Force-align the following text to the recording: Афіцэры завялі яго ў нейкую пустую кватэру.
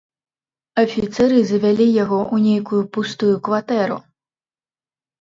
Афіцэры 0.83 1.37
завялі 1.51 1.87
яго 2.03 2.19
ў 2.33 2.49
нейкую 2.49 2.83
пустую 2.99 3.33
кватэру. 3.49 4.03